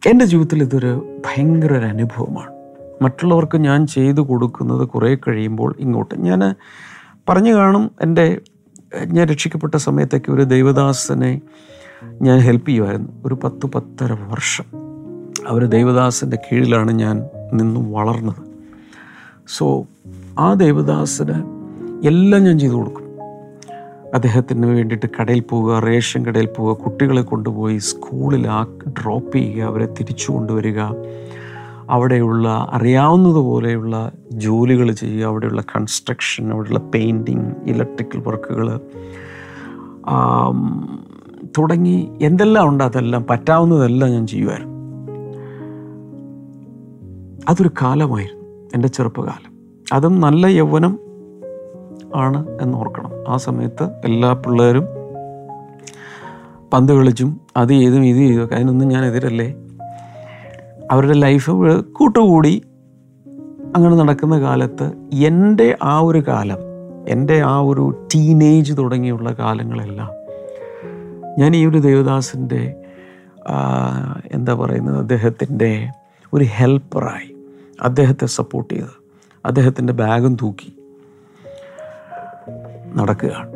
[0.06, 0.92] എന്റെ ജീവിതത്തിൽ ഇതൊരു
[1.26, 2.52] ഭയങ്കര ഒരു അനുഭവമാണ്.
[3.02, 6.14] മറ്റുള്ളവർക്ക് ഞാൻ ചെയ്തു കൊടുക്കുന്നത് കുറേ കഴിയുമ്പോൾ ഇങ്ങോട്ട്.
[6.20, 6.40] ഞാൻ
[7.28, 8.40] പറഞ്ഞു കാണും എന്റെ
[9.06, 11.40] ഞാൻ രക്ഷിക്കപ്പെട്ട സമയത്തൊക്കെ ഒരു ദൈവദാസനെ
[12.22, 13.10] ഞാൻ ഹെൽപ്പ് ചെയ്യുമായിരുന്നു.
[13.26, 14.64] ഒരു പത്ത് പത്തര വർഷം
[15.48, 17.16] അവർ ദൈവദാസന്റെ കീഴിലാണ് ഞാൻ
[17.52, 18.42] നിന്നും വളർന്നത്.
[19.48, 19.86] സോ
[20.38, 21.38] ആ ദൈവദാസന്
[22.06, 22.99] എല്ലാം ഞാൻ ചെയ്തു കൊടുക്കും.
[24.14, 30.32] അദ്ദേഹത്തിന് വേണ്ടിയിട്ട് കടയിൽ പോവുക റേഷൻ കടയിൽ പോവുക കുട്ടികളെ കൊണ്ടുപോയി സ്കൂളിൽ ആ ഡ്രോപ്പ് ചെയ്യുക അവരെ തിരിച്ചു
[30.32, 30.80] കൊണ്ടുവരിക.
[31.90, 38.80] അവിടെയുള്ള അറിയാവുന്നതുപോലെയുള്ള ജോലികൾ ചെയ്യുക അവിടെയുള്ള കൺസ്ട്രക്ഷൻ അവിടെയുള്ള പെയിന്റിങ് ഇലക്ട്രിക്കൽ വർക്കുകൾ
[41.58, 44.76] തുടങ്ങി എന്തെല്ലാം ഉണ്ട് അതെല്ലാം പറ്റാവുന്നതെല്ലാം ഞാൻ ചെയ്യുമായിരുന്നു.
[47.48, 49.52] അതൊരു കാലമായിരുന്നു എന്റെ ചെറുപ്പകാലം.
[49.92, 50.98] അതും നല്ല യൗവനം
[52.14, 54.88] ആണ് എന്ന് ഓർക്കണം ആ സമയത്ത് എല്ലാ പിള്ളേരും
[56.72, 59.54] പന്ത് കളിച്ചും അത് ചെയ്തും ഇത് ചെയ്തും അതിനൊന്നും ഞാൻ എതിരല്ലേ?
[60.90, 61.50] അവരുടെ ലൈഫ്
[61.92, 62.62] കൂട്ടുകൂടി
[63.76, 66.58] അങ്ങനെ നടക്കുന്ന കാലത്ത് എന്റെ ആ ഒരു കാലം
[67.08, 70.10] എന്റെ ആ ഒരു ടീനേജ് തുടങ്ങിയുള്ള കാലങ്ങളെല്ലാം
[71.38, 72.74] ഞാൻ ഈ ഒരു ദേവദാസിന്റെ
[74.32, 75.92] എന്താ പറയുന്നത് അദ്ദേഹത്തിന്റെ
[76.32, 77.34] ഒരു ഹെൽപ്പറായി
[77.82, 78.92] അദ്ദേഹത്തെ സപ്പോർട്ട് ചെയ്ത്
[79.44, 80.74] അദ്ദേഹത്തിന്റെ ബാഗും തൂക്കി.
[82.94, 83.50] നടക്കുകയാണ്.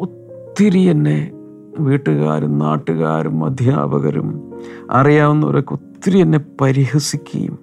[0.00, 1.30] ഒത്തിരി എന്നെ
[1.78, 4.52] വീട്ടുകാരും നാട്ടുകാരും അധ്യാപകരും
[4.90, 7.58] അറിയാവുന്നവരൊക്കെ ഒത്തിരി എന്നെ പരിഹസിക്കുകയും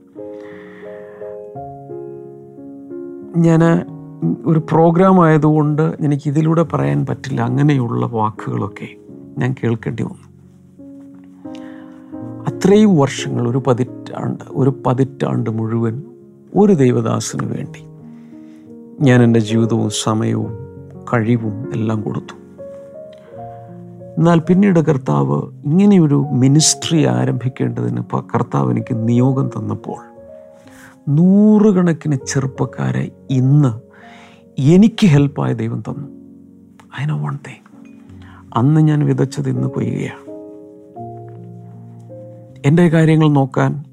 [3.38, 3.60] ഞാൻ
[4.46, 7.42] ഒരു പ്രോഗ്രാം ആയതുകൊണ്ട് എനിക്കിതിലൂടെ പറയാൻ പറ്റില്ല.
[7.42, 8.88] അങ്ങനെയുള്ള വാക്കുകളൊക്കെ
[9.38, 10.34] ഞാൻ കേൾക്കേണ്ടി വന്നു.
[12.48, 16.04] അത്രയും വർഷങ്ങൾ ഒരു പതിറ്റാണ്ട് ഒരു പതിറ്റാണ്ട് മുഴുവൻ
[16.56, 17.93] ഒരു ദൈവദാസന് വേണ്ടി
[19.02, 20.52] ഞാൻ എന്റെ ജീവിതവും സമയവും
[21.14, 22.34] കഴിവും എല്ലാം കൊടുത്തു.
[24.18, 28.02] എന്നാൽ പിന്നീട് കർത്താവ് ഇങ്ങനെയൊരു മിനിസ്ട്രി ആരംഭിക്കേണ്ടതിന്
[28.36, 30.02] കർത്താവ് എനിക്ക് നിയോഗം തന്നപ്പോൾ
[31.10, 33.72] നൂറുകണക്കിന് ചെറുപ്പക്കാരെ ഇന്ന്
[34.62, 36.08] എനിക്ക് ഹെൽപ്പായ ദൈവം തന്നു.
[37.02, 37.64] ഐ നോ വൺ തിങ്
[38.56, 40.24] അന്ന് ഞാൻ വിതച്ചത് ഇന്ന് കൊയ്യുകയാണ്
[42.66, 43.86] എന്റെ കാര്യങ്ങൾ നോക്കാൻ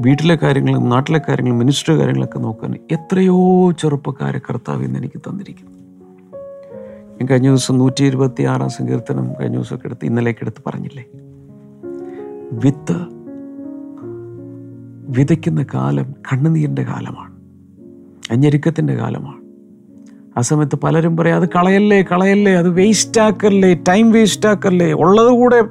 [0.00, 5.78] വീട്ടിലെ കാര്യങ്ങളും നാട്ടിലെ കാര്യങ്ങളും മിനിസ്റ്റർ കാര്യങ്ങളൊക്കെ നോക്കാൻ എത്രയോ ചെറുപ്പക്കാരെ കർത്താവ് ഇന്ന് എനിക്ക് തന്നിരിക്കുന്നു.
[7.12, 11.04] ഞാൻ കഴിഞ്ഞ ദിവസം നൂറ്റി ഇരുപത്തി ആറാം സങ്കീർത്തനം കഴിഞ്ഞ ദിവസമൊക്കെ എടുത്ത് ഇന്നലേക്ക് എടുത്ത് പറഞ്ഞില്ലേ?
[12.52, 12.96] വിത്ത്
[15.18, 17.32] വിതയ്ക്കുന്ന കാലം കണ്ണുനീരിന്റെ കാലമാണ്.
[18.30, 19.48] അഞ്ഞരുക്കത്തിന്റെ കാലമാണ്.
[20.38, 25.62] ആ സമയത്ത് പലരും പറയും അത് കളയല്ലേ കളയല്ലേ അത് വേസ്റ്റ് ആക്കല്ലേ ടൈം വേസ്റ്റ് ആക്കല്ലേ ഉള്ളത് കൂടെ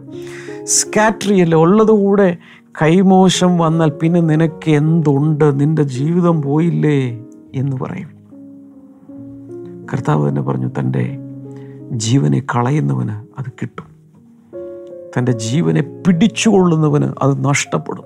[0.63, 2.37] സ്കാറ്റർ ചെയ്യല്ലേ ഉള്ളത് കൂടെ
[2.81, 5.59] കൈമോശം വന്നാൽ പിന്നെ നിനക്ക് എന്തുണ്ട്?
[5.59, 8.09] നിന്റെ ജീവിതം പോയില്ലേ എന്ന് പറയും.
[9.93, 11.17] കർത്താവ് തന്നെ പറഞ്ഞു തന്റെ
[11.91, 13.87] ജീവനെ കളയുന്നവന് അത് കിട്ടും.
[15.17, 18.03] തന്റെ ജീവനെ പിടിച്ചുകൊള്ളുന്നവന് അത് നഷ്ടപ്പെടും.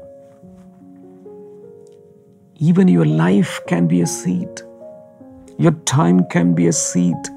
[2.61, 4.65] Even your life can be a seed
[5.61, 7.33] your time can be a seed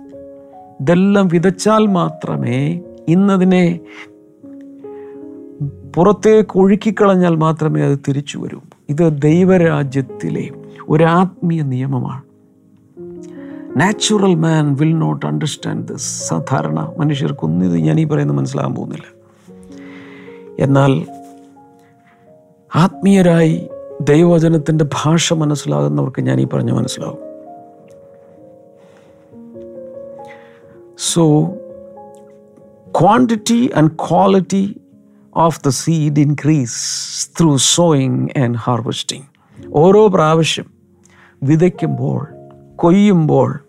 [0.81, 3.81] ഇതെല്ലാം വിതച്ചാൽ മാത്രമേ ഇന്നതിനെ
[5.97, 8.61] പുറത്തേക്ക് ഒഴുക്കിക്കളഞ്ഞാൽ മാത്രമേ അത് തിരിച്ചു വരൂ.
[8.89, 10.51] ഇത് ദൈവരാജ്യത്തിലെ
[10.89, 12.23] ഒരു ആത്മീയ നിയമമാണ്.
[13.77, 19.05] Natural man will not understand this സാധാരണ മനുഷ്യർക്കൊന്നും ഇത് ഞാൻ ഈ പറയുന്നത് മനസ്സിലാകാൻ പോകുന്നില്ല.
[20.59, 21.07] എന്നാൽ
[22.77, 23.69] ആത്മീയരായി
[24.01, 27.19] ദൈവവചനത്തിന്റെ ഭാഷ മനസ്സിലാകുന്നവർക്ക് ഞാൻ ഈ പറഞ്ഞ് മനസ്സിലാവും.
[30.99, 31.43] So
[33.01, 34.81] quantity and quality
[35.37, 36.77] of the seed increase
[37.41, 39.25] through sowing and harvesting
[39.73, 40.65] ഓരോ പ്രാവശ്യം
[41.43, 42.29] വിതയ്ക്കുമ്പോൾ
[42.77, 43.65] കൊയ്യുമ്പോൾ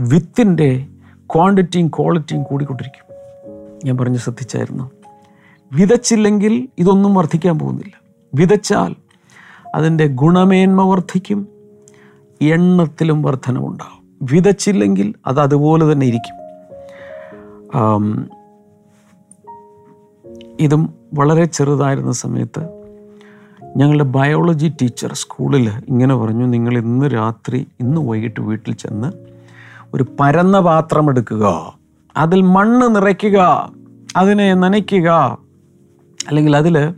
[0.00, 0.86] വിത്തിന്റെ
[1.20, 3.14] ക്വാണ്ടിറ്റിയും ക്വാളിറ്റിയും കൂടിക്കൊണ്ടിരിക്കും.
[3.84, 4.90] ഞാൻ പറഞ്ഞ് ശ്രദ്ധിച്ചായിരുന്നു.
[5.72, 8.00] വിതച്ചില്ലെങ്കിൽ ഇതൊന്നും വർദ്ധിക്കാൻ പോകുന്നില്ല.
[8.34, 8.94] വിതച്ചാൽ
[9.74, 11.48] അതിന്റെ ഗുണമേന്മ വർദ്ധിക്കും
[12.42, 16.36] എണ്ണത്തിലും വർധനമുണ്ടാകും വിതച്ചില്ലെങ്കിൽ അത് അതുപോലെ തന്നെ ഇരിക്കും.
[20.62, 22.82] ഇതും വളരെ ചെറുതായിരുന്ന സമയത്ത്
[23.76, 29.12] ഞങ്ങളുടെ ബയോളജി ടീച്ചർ സ്കൂളിൽ ഇങ്ങനെ പറഞ്ഞു നിങ്ങൾ ഇന്ന് രാത്രി ഇന്ന് വൈകിട്ട് വീട്ടിൽ ചെന്ന്
[29.94, 31.74] ഒരു പരന്ന പാത്രം എടുക്കുക.
[32.16, 33.72] അതിൽ മണ്ണ് നിറയ്ക്കുക.
[34.16, 35.38] അതിനെ നനയ്ക്കുക.
[36.28, 36.94] അല്ലെങ്കിൽ അതിൽ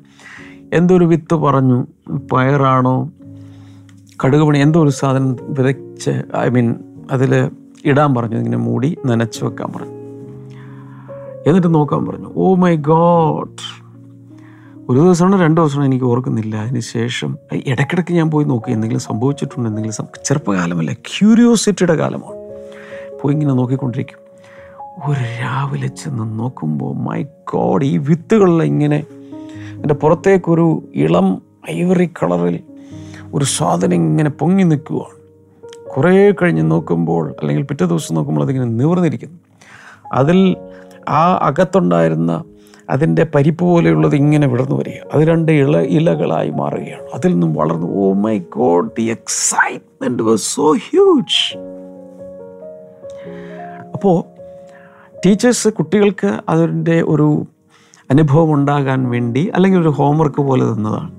[0.72, 1.86] എന്തൊരു വിത്ത് പറഞ്ഞു?
[2.32, 3.10] പയറാണോ?
[4.24, 6.74] കടുക് പണി എന്തോ ഒരു സാധനം വിതച്ച് ഐ മീൻ
[7.10, 7.50] അതിൽ
[7.84, 8.36] ഇടാൻ പറഞ്ഞു.
[8.36, 9.93] ഇങ്ങനെ മൂടി നനച്ച് വെക്കാൻ പറഞ്ഞു.
[11.46, 12.32] എന്നിട്ട് നോക്കാൻ പറഞ്ഞു.
[12.36, 13.84] ഓ മൈ ഗോഡ്
[14.88, 16.56] ഒരു ദിവസമാണോ രണ്ട് ദിവസമാണോ എനിക്ക് ഓർക്കുന്നില്ല.
[16.56, 19.70] അതിന് ശേഷം ഇടയ്ക്കിടയ്ക്ക് ഞാൻ പോയി നോക്കി എന്തെങ്കിലും സംഭവിച്ചിട്ടുണ്ടോ?
[19.70, 22.34] എന്തെങ്കിലും ചെറുപ്പകാലമല്ല ക്യൂരിയോസിറ്റിയുടെ കാലമാണ്.
[23.22, 24.24] പോയി ഇങ്ങനെ നോക്കിക്കൊണ്ടിരിക്കും.
[25.10, 29.04] ഒരു രാവിലെ ചെന്ന് നോക്കുമ്പോൾ മൈ ഗോഡ് ഈ വിത്തുകളിൽ ഇങ്ങനെ
[29.70, 32.60] എന്റെ പുറത്തേക്കൊരു ഇളം ഐവറി കളറിൽ
[33.34, 35.24] ഒരു സാധനം ഇങ്ങനെ പൊങ്ങി നിൽക്കുകയാണ്
[35.96, 39.38] കുറേ കഴിഞ്ഞ് നോക്കുമ്പോൾ അല്ലെങ്കിൽ പിറ്റേ ദിവസം നോക്കുമ്പോൾ അതിങ്ങനെ നിവർന്നിരിക്കുന്നു.
[40.12, 40.56] അതിൽ
[41.08, 42.44] ആ അകത്തുണ്ടായിരുന്ന
[42.90, 44.92] അതിന്റെ പരിപ്പ് പോലെയുള്ളത് ഇങ്ങനെ വിടർന്നു വരിക.
[45.12, 47.02] അത് രണ്ട് ഇള ഇലകളായി മാറുകയാണ്.
[47.14, 47.86] അതിൽ നിന്നും വളർന്നു.
[47.86, 51.58] ഓ my God the excitement was so huge
[53.94, 54.24] അപ്പോൾ
[55.26, 57.46] ടീച്ചേഴ്സ് കുട്ടികൾക്ക് അതിന്റെ ഒരു
[58.10, 61.10] അനുഭവം ഉണ്ടാകാൻ വേണ്ടി അല്ലെങ്കിൽ ഒരു ഹോംവർക്ക് പോലെ തന്നതാണ്.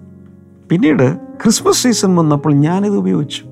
[0.69, 3.43] പിന്നീട് ക്രിസ്മസ് സീസൺ വന്നപ്പോൾ ഞാനിത് ഉപയോഗിച്ചു.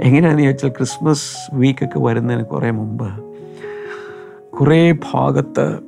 [0.00, 3.27] എങ്ങനെയാണെന്ന് ചോദിച്ചാൽ ക്രിസ്മസ് വീക്കൊക്കെ വരുന്നതിന് കുറേ മുമ്പ്
[4.60, 5.78] കുറേ ഭാഗത്ത്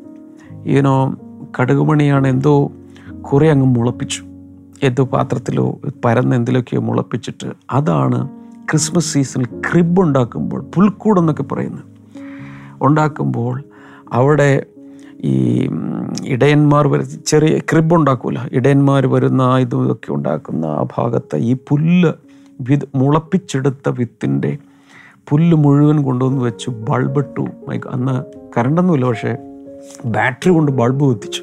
[0.66, 1.16] ഈനോ
[1.61, 2.72] കടുകുമണിയാണ് എന്തോ
[3.22, 4.22] കുറേ അങ്ങ് മുളപ്പിച്ചു.
[4.83, 8.28] എന്തോ പാത്രത്തിലോ പരന്ന എന്തിലൊക്കെയോ മുളപ്പിച്ചിട്ട് അതാണ്
[8.70, 11.85] ക്രിസ്മസ് സീസണിൽ ക്രിബ് ഉണ്ടാക്കുമ്പോൾ പുൽക്കൂടെന്നൊക്കെ പറയുന്നത്.
[12.83, 13.62] ഉണ്ടാക്കുമ്പോൾ
[14.12, 14.66] അവിടെ
[15.20, 15.68] ഈ
[16.24, 22.12] ഇടയന്മാർ വര ചെറിയ ക്രിബ് ഉണ്ടാക്കൂല ഇടയന്മാർ വരുന്ന ഇതും ഇതൊക്കെ ഉണ്ടാക്കുന്ന ആ ഭാഗത്ത് ഈ പുല്ല്
[22.61, 24.59] വിത് മുളപ്പിച്ചെടുത്ത വിത്തിന്റെ
[25.31, 28.25] പുല്ല് മുഴുവൻ കൊണ്ടുവന്ന് വെച്ച് ബൾബിട്ടു മൈ അന്ന്
[28.57, 29.37] കറണ്ടൊന്നുമില്ല പക്ഷേ
[30.05, 31.43] ബാറ്ററി കൊണ്ട് ബൾബ് കത്തിച്ചു.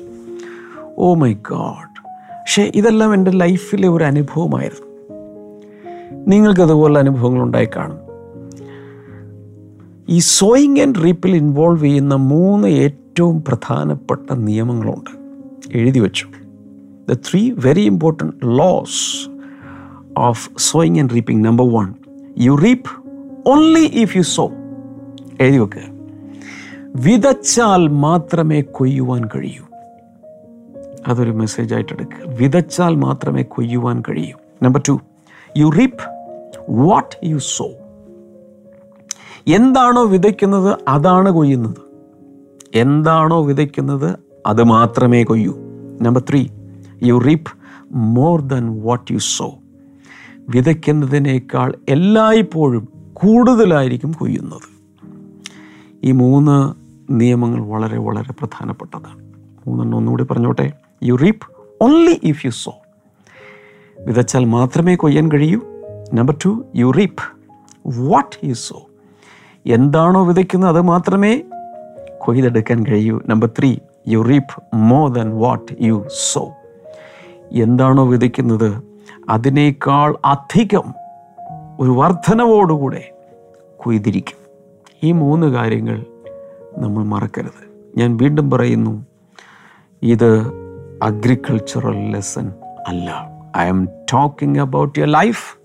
[0.97, 4.87] ഓ മൈ ഗാഡ് പക്ഷേ ഇതെല്ലാം എന്റെ ലൈഫിലെ ഒരു അനുഭവമായിരുന്നു.
[6.27, 6.61] നിങ്ങൾക്ക്
[6.99, 7.97] അനുഭവങ്ങൾ ഉണ്ടായി കാണും.
[10.09, 15.09] ഈ സോയിങ് ആൻഡ് റീപ്പിൽ ഇൻവോൾവ് ചെയ്യുന്ന മൂന്ന് ഏറ്റവും പ്രധാനപ്പെട്ട നിയമങ്ങളുണ്ട്.
[15.71, 16.27] എഴുതി വെച്ചു.
[17.09, 19.29] The three very important laws
[20.17, 21.93] of sowing and reaping number one
[22.37, 23.06] you reap
[23.45, 24.51] only if you sow
[25.41, 25.81] എഴുതി വെക്കുക
[26.95, 29.63] വിതച്ചാൽ മാത്രമേ കൊയ്യുവാൻ കഴിയൂ.
[31.07, 34.37] അതൊരു മെസ്സേജ് ആയിട്ട് എടുക്കുക വിതച്ചാൽ മാത്രമേ കൊയ്യുവാൻ കഴിയൂ.
[34.63, 34.99] Number two
[35.57, 36.03] you reap
[36.69, 37.69] what you sow
[39.47, 41.81] എന്താണോ വിതയ്ക്കുന്നത് അതാണ് കൊയ്യുന്നത്.
[42.75, 45.55] എന്താണോ വിതയ്ക്കുന്നത് അത് മാത്രമേ കൊയ്യൂ.
[46.01, 46.47] Number three
[47.03, 47.51] you reap
[47.91, 49.55] more than what you sow
[50.49, 54.61] വിതയ്ക്കുന്നതിനേക്കാൾ എല്ലായ്പ്പോഴും കൂടുതലായിരിക്കും കൊയ്യുന്നത്.
[56.03, 56.73] ഈ മൂന്ന്
[57.09, 59.33] നിയമങ്ങൾ വളരെ വളരെ പ്രധാനപ്പെട്ടതാണ്.
[59.67, 60.73] മൂന്നെണ്ണം ഒന്നുകൂടി പറഞ്ഞോട്ടെ.
[61.03, 61.47] You reap
[61.83, 62.73] only if you sow
[63.99, 65.61] വിതച്ചാൽ മാത്രമേ കൊയ്യാൻ കഴിയൂ.
[66.13, 67.23] Number two you reap
[67.99, 68.89] what you sow
[69.65, 71.43] എന്താണോ വിതയ്ക്കുന്നത് അത് മാത്രമേ
[72.17, 73.21] കൊയ്തെടുക്കാൻ കഴിയൂ.
[73.27, 73.77] Number three
[74.07, 76.51] you reap more than what you sow
[77.51, 78.83] എന്താണോ വിതയ്ക്കുന്നത്
[79.29, 81.06] അതിനേക്കാൾ അധികം
[81.79, 83.11] ഒരു വർധനവോടുകൂടെ
[83.77, 84.37] കൊയ്തിരിക്കും.
[85.03, 86.05] ഈ മൂന്ന് കാര്യങ്ങൾ
[86.77, 87.67] നമ്മൾ മറക്കരുത്.
[87.97, 89.05] ഞാൻ വീണ്ടും പറയുന്നു
[90.01, 90.51] ഇത്
[91.03, 92.51] അഗ്രികൾച്ചറൽ ലെസൺ
[92.87, 93.29] അല്ല.
[93.57, 95.59] I am talking about your life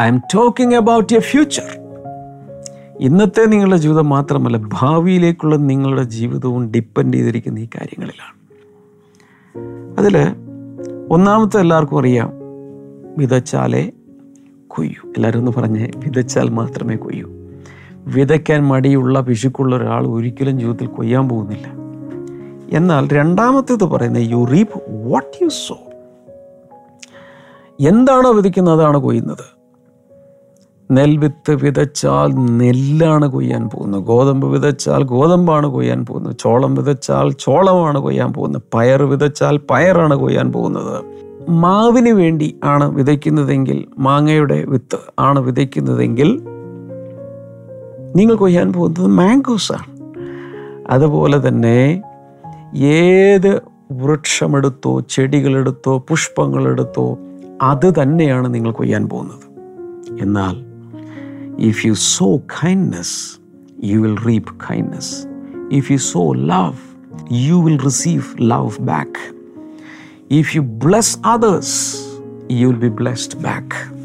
[0.00, 1.80] I am talking about your future
[3.00, 8.38] ഇന്നത്തെ നിങ്ങളുടെ ജീവിതം മാത്രമല്ല ഭാവിയിലേക്കുള്ള നിങ്ങളുടെ ജീവിതവും ഡിപ്പെൻഡ് ചെയ്തിരിക്കുന്ന ഈ കാര്യങ്ങളിലാണ്.
[9.98, 10.18] അതിൽ
[11.10, 12.32] ഒന്നാമത്തെ എല്ലാവർക്കും അറിയാം
[13.18, 13.90] വിതച്ചാലേ
[14.68, 15.10] കൊയ്യൂ.
[15.10, 17.28] എല്ലാവരും ഒന്ന് പറഞ്ഞേ വിതച്ചാൽ മാത്രമേ കൊയ്യൂ.
[17.92, 21.66] വിതയ്ക്കാൻ മടിയുള്ള പിശുക്കുള്ള ഒരാൾ ഒരിക്കലും ജീവിതത്തിൽ കൊയ്യാൻ പോകുന്നില്ല.
[22.76, 25.78] എന്നാൽ രണ്ടാമത്തേത് പറയുന്നത് you reap what you sow
[27.88, 29.58] എന്താണോ വിതയ്ക്കുന്നത് അതാണ് കൊയ്യുന്നത്.
[30.92, 34.00] നെൽവിത്ത് വിതച്ചാൽ നെല്ലാണ് കൊയ്യാൻ പോകുന്നത്.
[34.00, 36.36] ഗോതമ്പ് വിതച്ചാൽ ഗോതമ്പാണ് കൊയ്യാൻ പോകുന്നത്.
[36.40, 38.62] ചോളം വിതച്ചാൽ ചോളമാണ് കൊയ്യാൻ പോകുന്നത്.
[38.74, 41.04] പയർ വിതച്ചാൽ പയറാണ് കൊയ്യാൻ പോകുന്നത്.
[41.48, 46.42] മാവിന് വേണ്ടി ആണ് വിതയ്ക്കുന്നതെങ്കിൽ മാങ്ങയുടെ വിത്ത് ആണ് വിതയ്ക്കുന്നതെങ്കിൽ
[48.16, 50.12] നിങ്ങൾ കൊയ്യാൻ പോകുന്നത് മാംഗോസ് ആണ്.
[50.90, 52.02] അതുപോലെ തന്നെ
[52.76, 53.60] ഏത്
[53.92, 57.18] വൃക്ഷമെടുത്തോ ചെടികളെടുത്തോ പുഷ്പങ്ങളെടുത്തോ
[57.62, 59.48] അത് തന്നെയാണ് നിങ്ങൾ കൊയ്യാൻ പോകുന്നത്.
[60.20, 60.56] എന്നാൽ
[61.58, 63.40] if you sow kindness
[63.84, 65.26] you will reap kindness
[65.72, 66.74] if you sow love
[67.32, 69.37] you will receive love back
[70.30, 71.98] if you bless others
[72.50, 73.98] you will be blessed back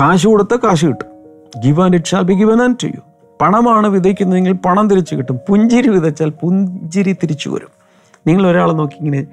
[0.00, 1.08] കാശ് കൊടുത്ത കാശ് കിട്ടും.
[1.62, 3.00] Give and it shall be given and to you
[3.40, 5.38] പണമാണ് വിതയ്ക്കുന്നതെങ്കിൽ പണം തിരിച്ചു കിട്ടും.
[5.48, 7.68] പുഞ്ചിരി വിതച്ചാൽ പുഞ്ചിരി തിരിച്ചു വരും.
[8.26, 9.26] നിങ്ങൾ ഒരാളെ നോക്കി ഇങ്ങനെ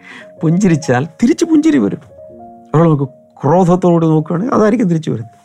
[0.43, 1.99] പുഞ്ചിരിച്ചാൽ തിരിച്ച് പുഞ്ചിരി വരും.
[2.75, 3.11] ഒരാൾ നോക്ക്
[3.43, 5.43] ക്രോധത്തോട് നോക്കുകയാണെങ്കിൽ അതായിരിക്കും തിരിച്ചു വരുന്നത്.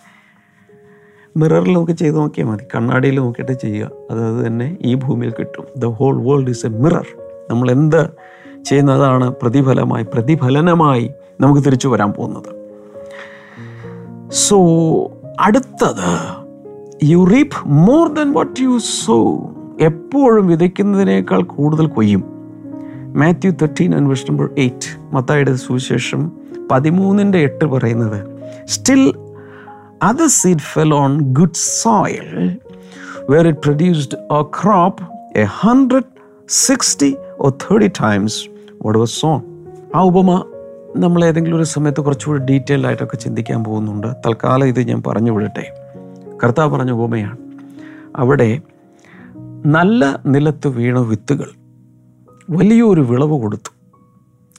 [1.37, 2.65] മിററിൽ നോക്കി ചെയ്ത് നോക്കിയാൽ മതി.
[2.75, 3.91] കണ്ണാടിയിൽ നോക്കിയിട്ട് ചെയ്യുക.
[4.11, 5.65] അതായത് അത് തന്നെ ഈ ഭൂമിയിൽ കിട്ടും.
[5.77, 7.07] The whole world is a mirror
[7.51, 8.11] നമ്മൾ എന്ത്
[8.65, 12.59] ചെയ്യുന്നതാണ് പ്രതിഫലമായി പ്രതിഫലനമായി നമുക്ക് തിരിച്ചു വരാൻ പോകുന്നത്.
[14.33, 14.59] സോ
[15.41, 16.39] അടുത്തത്
[17.05, 22.39] you reap more than what you sow എപ്പോഴും വിതയ്ക്കുന്നതിനേക്കാൾ കൂടുതൽ കൊയ്യും.
[23.17, 26.33] Matthew thirteen and number eight മത്തായുടെ സുവിശേഷം
[26.71, 29.15] പതിമൂന്നിന്റെ എട്ട് പറയുന്നത് still
[30.03, 32.59] other seed fell on good soil
[33.31, 35.03] where it produced a crop
[35.39, 36.05] a hundred
[36.49, 38.45] sixty or thirty times
[38.83, 39.41] what was sown
[39.95, 40.45] ആ ഉപമ
[40.97, 44.07] നമ്മൾ ഏതെങ്കിലും ഒരു സമയത്ത് കുറച്ചുകൂടി ഡീറ്റെയിൽ ആയിട്ടൊക്കെ ചിന്തിക്കാൻ പോകുന്നുണ്ട്.
[44.27, 45.73] തൽക്കാലം ഇത് ഞാൻ പറഞ്ഞു വിടട്ടെ.
[46.45, 47.37] കർത്താവ് പറഞ്ഞ ഉപമയാണ്.
[48.17, 48.61] അവിടെ
[49.67, 51.51] നല്ല നിലത്ത് വീണ വിത്തുകൾ
[52.51, 53.71] വലിയൊരു വിളവ് കൊടുത്തു.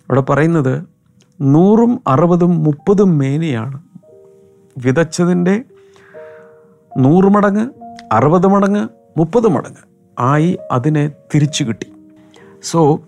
[0.01, 0.83] അവിടെ പറയുന്നത്
[1.41, 3.81] നൂറും അറുപതും മുപ്പതും മേനിയാണ്
[4.77, 5.63] വിതച്ചതിന്റെ
[6.97, 7.69] നൂറ് മടങ്ങ്
[8.11, 8.87] അറുപത് മടങ്ങ്
[9.17, 9.83] മുപ്പത് മടങ്ങ്
[10.19, 11.93] ആയി അതിനെ തിരിച്ചു കിട്ടി.
[12.63, 12.99] സോ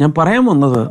[0.00, 0.90] ഞാൻ പറയാൻ വന്നത്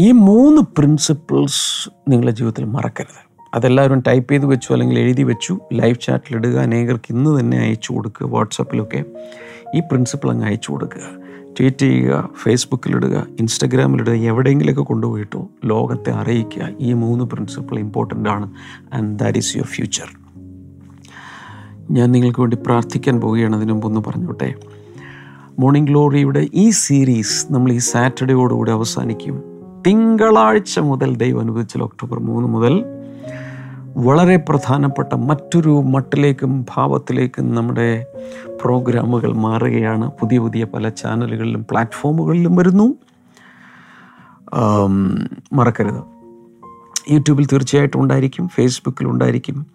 [0.00, 3.20] ഈ മൂന്ന് പ്രിൻസിപ്പിൾസ് നിങ്ങളുടെ ജീവിതത്തിൽ മറക്കരുത്.
[3.54, 9.04] അതെല്ലാവരും ടൈപ്പ് ചെയ്ത് വെച്ചു അല്ലെങ്കിൽ എഴുതി വെച്ചു ലൈവ് ചാറ്റിലിടുക അനേകർക്ക് ഇന്ന് തന്നെ അയച്ചു കൊടുക്കുക വാട്സപ്പിലൊക്കെ
[9.74, 11.02] ഈ പ്രിൻസിപ്പിൾ അങ്ങ് അയച്ചു കൊടുക്കുക.
[11.58, 16.76] ട്വീറ്റ് ചെയ്യുക ഫേസ്ബുക്കിലിടുക ഇൻസ്റ്റഗ്രാമിലിടുക എവിടെയെങ്കിലുമൊക്കെ കൊണ്ടുപോയിട്ടു ലോകത്തെ അറിയിക്കുക.
[16.80, 18.50] ഈ മൂന്ന് പ്രിൻസിപ്പിൾ ഇമ്പോർട്ടന്റ് ആണ്
[18.92, 20.08] and that is your future
[21.90, 23.56] ഞാൻ നിങ്ങൾക്ക് വേണ്ടി പ്രാർത്ഥിക്കാൻ പോവുകയാണ്.
[23.56, 24.54] അതിനു മുമ്പ് ഒന്ന് പറഞ്ഞോട്ടെ?
[25.58, 29.42] മോർണിംഗ് ഗ്ലോറിയുടെ ഈ സീരീസ് നമ്മൾ ഈ സാറ്റർഡേയോടുകൂടി അവസാനിക്കും.
[29.86, 32.84] തിങ്കളാഴ്ച മുതൽ ദൈവം അനുവദിച്ചാൽ ഒക്ടോബർ മൂന്ന് മുതൽ
[33.96, 38.06] വളരെ പ്രധാനപ്പെട്ട മറ്റൊരു മട്ടിലേക്കും ഭാവത്തിലേക്കും നമ്മുടെ
[38.64, 40.10] പ്രോഗ്രാമുകൾ മാറുകയാണ്.
[40.20, 42.94] പുതിയ പുതിയ പല ചാനലുകളിലും പ്ലാറ്റ്ഫോമുകളിലും വരുന്നു.
[45.52, 46.02] മറക്കരുത്.
[47.10, 49.66] യൂട്യൂബിൽ തീർച്ചയായിട്ടും ഉണ്ടായിരിക്കും ഫേസ്ബുക്കിൽ ഉണ്ടായിരിക്കും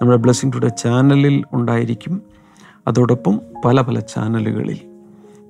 [0.00, 2.22] നമ്മുടെ ബ്ലെസ്സിങ് ടുഡേ ചാനലിൽ ഉണ്ടായിരിക്കും.
[2.86, 4.78] അതോടൊപ്പം പല പല ചാനലുകളിൽ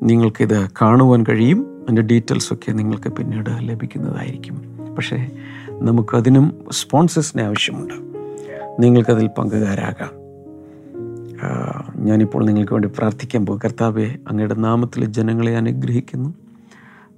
[0.02, 1.80] നിങ്ങൾക്കിത് കാണുവാൻ കഴിയും.
[1.82, 4.62] അതിന്റെ ഡീറ്റെയിൽസൊക്കെ നിങ്ങൾക്ക് പിന്നീട് ലഭിക്കുന്നതായിരിക്കും.
[4.94, 5.30] പക്ഷേ
[5.68, 7.94] നമുക്കതിനും സ്പോൺസേഴ്സിന് ആവശ്യമുണ്ട്.
[8.82, 10.18] നിങ്ങൾക്കതിൽ പങ്കുകാരാകാം.
[12.06, 16.34] ഞാനിപ്പോൾ നിങ്ങൾക്ക് വേണ്ടി പ്രാർത്ഥിക്കാൻ പോകും കർത്താവെ അങ്ങയുടെ നാമത്തിൽ ജനങ്ങളെ അനുഗ്രഹിക്കുന്നു.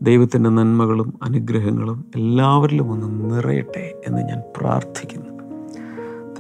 [0.03, 5.31] ദൈവത്തിന്റെ നന്മകളും അനുഗ്രഹങ്ങളും എല്ലാവരിലും ഒന്ന് നിറയട്ടെ എന്ന് ഞാൻ പ്രാർത്ഥിക്കുന്നു.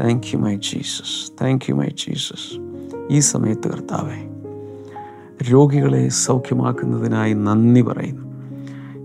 [0.00, 2.60] Thank you my Jesus thank you my Jesus
[3.10, 4.29] ഈ സമയത്ത് കർത്താവെ
[5.42, 8.22] രോഗികളെ സൗഖ്യമാക്കുന്നതിനായി നന്ദി പറയുന്നു.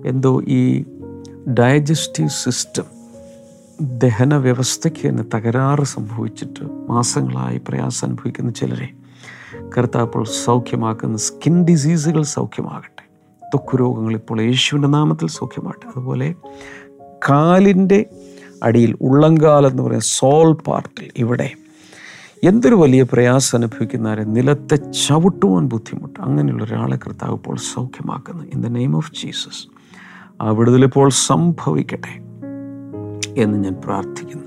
[0.05, 0.85] എന്തോ ഈ
[1.59, 2.83] ഡയജസ്റ്റീവ് സിസ്റ്റം
[3.81, 8.89] ദഹന വ്യവസ്ഥയ്ക്ക് തന്നെ തകരാറ് സംഭവിച്ചിട്ട് മാസങ്ങളായി പ്രയാസം അനുഭവിക്കുന്ന ചിലരെ
[9.77, 13.09] കർത്താപ്പോൾ സൗഖ്യമാക്കുന്ന സ്കിൻ ഡിസീസുകൾ സൗഖ്യമാകട്ടെ.
[13.53, 15.87] തൊക്കു രോഗങ്ങൾ ഇപ്പോൾ യേശുവിന്റെ നാമത്തിൽ സൗഖ്യമാകട്ടെ.
[15.87, 16.35] അതുപോലെ
[17.29, 18.05] കാലിന്റെ
[18.63, 21.53] അടിയിൽ ഉള്ളങ്കാലെന്ന് പറയുന്ന സോൾ പാർട്ടിൽ ഇവിടെ
[22.45, 26.19] എന്തൊരു വലിയ പ്രയാസം അനുഭവിക്കുന്നവരെ നിലത്തെ ചവിട്ടുവാൻ ബുദ്ധിമുട്ട്.
[26.19, 28.43] അങ്ങനെയുള്ള ഒരാളെ കർത്താവ് ഇപ്പോൾ സൗഖ്യമാക്കുന്നു.
[28.43, 29.67] In the name of Jesus
[30.41, 32.21] ആ വിടുതൽ ഇപ്പോൾ സംഭവിക്കട്ടെ
[33.41, 34.45] എന്ന് ഞാൻ പ്രാർത്ഥിക്കുന്നു.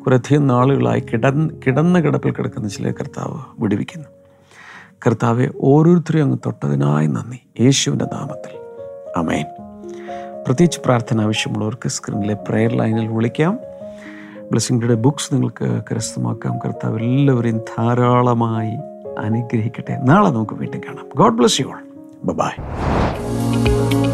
[0.00, 4.08] കുറേയധികം നാളുകളായി കിടന്ന് കിടന്ന കിടപ്പിൽ കിടക്കുന്ന ചില കർത്താവ് വിടുവിക്കുന്നു.
[5.06, 7.38] കർത്താവെ ഓരോരുത്തരെയും അങ്ങ് തൊട്ടതിനായി നന്ദി.
[7.60, 8.56] യേശുവിന്റെ നാമത്തിൽ.
[9.16, 9.44] അമേൻ
[10.46, 13.58] പ്രത്യേകിച്ച് പ്രാർത്ഥന ആവശ്യമുള്ളവർക്ക് സ്ക്രീനിലെ പ്രെയർ ലൈനിൽ വിളിക്കാം.
[14.50, 16.58] ബ്ലെസ്സിങ്ങളുടെ ബുക്സ് നിങ്ങൾക്ക് കരസ്ഥമാക്കാം.
[16.58, 18.76] കർത്താവ് എല്ലാവരെയും ധാരാളമായി
[19.18, 19.98] അനുഗ്രഹിക്കട്ടെ.
[20.02, 21.06] നാളെ നമുക്ക് വീട്ടിൽ കാണാം.
[21.16, 21.82] God bless you all
[22.24, 24.13] bye.